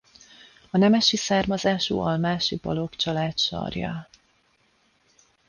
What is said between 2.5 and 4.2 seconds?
Balogh család sarja.